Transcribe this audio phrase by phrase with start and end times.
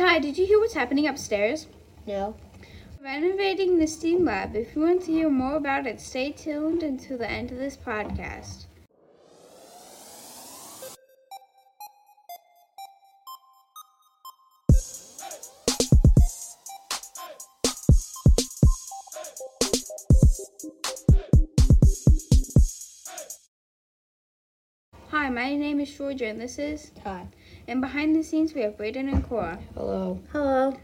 [0.00, 1.66] Ty, did you hear what's happening upstairs?
[2.06, 2.34] No.
[3.04, 4.56] Renovating the STEAM lab.
[4.56, 7.76] If you want to hear more about it, stay tuned until the end of this
[7.76, 8.64] podcast.
[25.30, 27.28] My name is Georgia and this is Ty.
[27.68, 29.60] and behind the scenes we have Braden and Cora.
[29.74, 30.20] Hello.
[30.32, 30.76] Hello.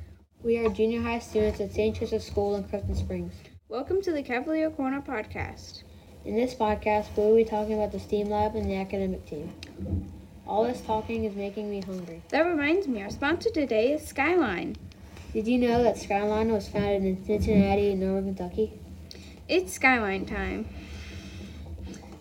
[0.44, 1.98] We are junior high students at St.
[1.98, 3.34] Joseph School in Crescent Springs.
[3.68, 5.82] Welcome to the Cavalier Corner podcast.
[6.24, 9.52] In this podcast, we will be talking about the STEAM lab and the academic team.
[10.46, 12.22] All this talking is making me hungry.
[12.28, 14.76] That reminds me, our sponsor today is Skyline.
[15.32, 18.74] Did you know that Skyline was founded in Cincinnati, Northern Kentucky?
[19.48, 20.68] It's Skyline time.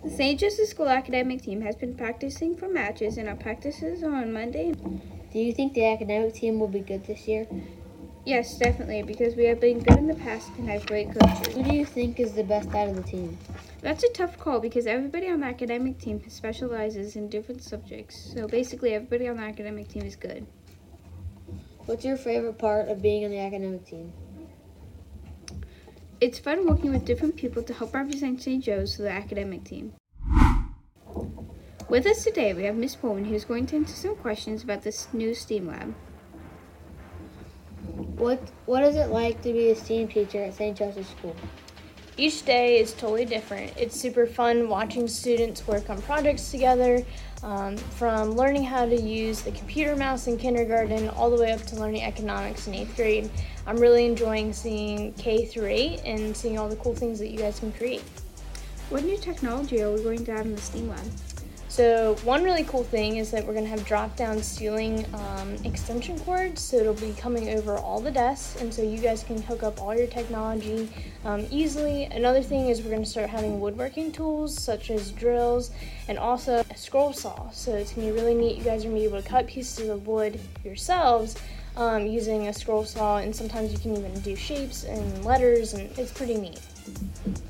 [0.06, 0.40] The St.
[0.40, 4.72] Joseph School academic team has been practicing for matches, and our practices are on Monday.
[4.72, 7.48] Do you think the academic team will be good this year?
[8.24, 11.56] Yes, definitely, because we have been good in the past and have great coaches.
[11.56, 13.36] Who do you think is the best out of the team?
[13.82, 18.32] That's a tough call because everybody on the academic team specializes in different subjects.
[18.32, 20.46] So basically, everybody on the academic team is good.
[21.88, 24.14] What's your favorite part of being on the academic team?
[26.22, 28.64] It's fun working with different people to help represent St.
[28.64, 29.94] Joe's to the academic team.
[31.88, 35.08] With us today, we have Miss Pullman, who's going to answer some questions about this
[35.14, 35.94] new STEAM lab.
[38.18, 40.76] What What is it like to be a STEAM teacher at St.
[40.76, 41.36] Joseph's School?
[42.18, 43.72] Each day is totally different.
[43.78, 47.06] It's super fun watching students work on projects together,
[47.44, 51.62] um, from learning how to use the computer mouse in kindergarten all the way up
[51.68, 53.30] to learning economics in eighth grade.
[53.68, 57.38] I'm really enjoying seeing K through 8 and seeing all the cool things that you
[57.38, 58.04] guys can create.
[58.90, 61.35] What new technology are we going to have in the STEAM lab?
[61.76, 66.62] So one really cool thing is that we're to have drop-down ceiling um, extension cords.
[66.62, 69.82] So it'll be coming over all the desks, and so you guys can hook up
[69.82, 70.88] all your technology
[71.26, 72.06] um, easily.
[72.06, 75.72] Another thing is we're to start having woodworking tools such as drills
[76.08, 77.50] and also a scroll saw.
[77.50, 78.58] So it's to be really neat.
[78.58, 81.36] You guys are to be able to cut pieces of wood yourselves
[81.76, 85.92] um, using a scroll saw, and sometimes you can even do shapes and letters, and
[86.00, 86.62] it's pretty neat.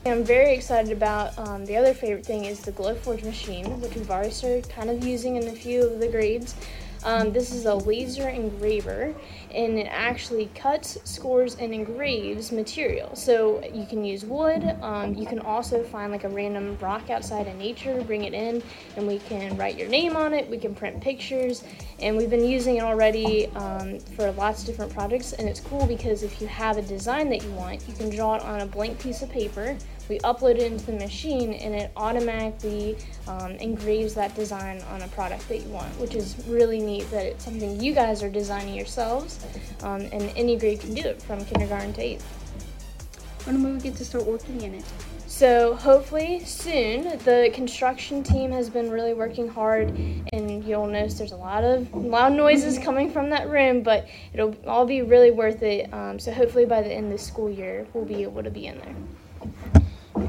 [0.06, 4.10] I'm very excited about um, the other favorite thing is the Glowforge machine, which we've
[4.10, 6.56] already started kind of using in a few of the grades.
[7.06, 9.14] Um, this is a laser engraver
[9.54, 13.16] and it actually cuts, scores, and engraves material.
[13.16, 14.64] So you can use wood.
[14.82, 18.62] Um, you can also find like a random rock outside in nature, bring it in,
[18.98, 20.50] and we can write your name on it.
[20.50, 21.64] We can print pictures,
[22.00, 25.34] and we've been using it already um, for lots of different projects.
[25.34, 28.36] And it's cool because if you have a design that you want, you can draw
[28.36, 29.78] it on a blank piece of paper
[30.10, 35.08] we upload it into the machine and it automatically um, engraves that design on a
[35.10, 38.76] product that you want, which is really neat that it's something you guys are designing
[38.76, 39.40] yourselves
[39.84, 42.26] um, and any grade can do it from kindergarten to eighth.
[43.46, 44.84] When will we get to start working in it?
[45.28, 47.18] So hopefully soon.
[47.26, 49.90] The construction team has been really working hard,
[50.32, 54.56] and you'll notice there's a lot of loud noises coming from that room, but it'll
[54.66, 55.94] all be really worth it.
[55.94, 58.68] Um, so hopefully by the end of the school year, we'll be able to be
[58.68, 58.96] in there.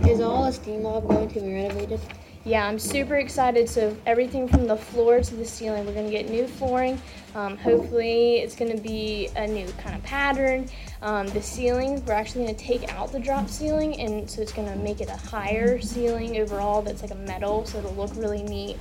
[0.08, 2.00] Is all the STEAM lab going to be renovated?
[2.44, 3.68] Yeah, I'm super excited.
[3.68, 7.02] So everything from the floor to the ceiling, we're gonna get new flooring.
[7.34, 10.68] Um, hopefully, it's gonna be a new kind of pattern.
[11.02, 14.76] Um, the ceiling, we're actually gonna take out the drop ceiling, and so it's gonna
[14.76, 16.82] make it a higher ceiling overall.
[16.82, 18.76] That's like a metal, so it'll look really neat.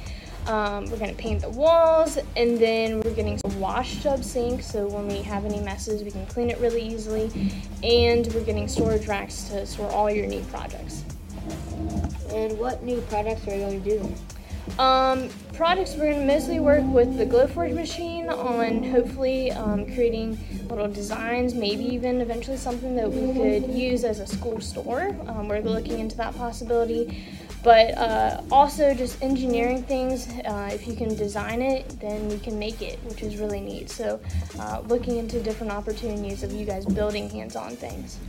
[0.46, 4.85] Um, we're gonna paint the walls, and then we're getting a wash tub sink, so
[4.85, 7.31] when we have any messes, we can clean it really easily.
[7.81, 11.03] And we're getting storage racks to store all your neat projects.
[12.31, 14.16] And what new products are you going to do?
[14.80, 20.38] Um, projects we're going to mostly work with the Glowforge machine on hopefully um, creating
[20.69, 25.16] little designs, maybe even eventually something that we could use as a school store.
[25.28, 27.24] Um, we're looking into that possibility.
[27.64, 30.28] But uh, also just engineering things.
[30.28, 33.90] Uh, if you can design it, then you can make it, which is really neat.
[33.90, 34.20] So,
[34.59, 38.20] uh, looking into different opportunities of you guys building hands-on things.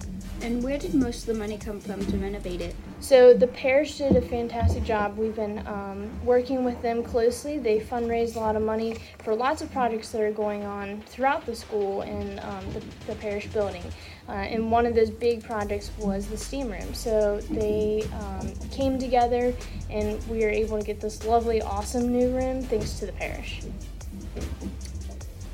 [0.43, 2.75] And where did most of the money come from to renovate it?
[3.01, 5.17] So the parish did a fantastic job.
[5.17, 7.59] We've been um, working with them closely.
[7.59, 11.47] They fundraised a lot of money for lots of projects that are going on throughout
[11.47, 13.83] the school and um, the, the, parish building.
[14.29, 16.95] Uh, and one of those big projects was the steam room.
[16.95, 19.55] So they um, came together
[19.91, 23.63] and we were able to get this lovely, awesome new room thanks to the parish.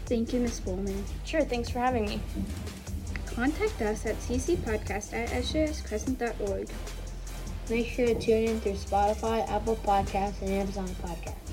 [0.06, 0.61] Thank you, Ms.
[0.61, 1.05] Bowman.
[1.25, 2.20] Sure, thanks for having me.
[3.34, 6.69] Contact us at ccpodcast at sjscrescent.org.
[7.70, 11.51] Make sure to tune in through Spotify, Apple Podcasts, and Amazon Podcasts.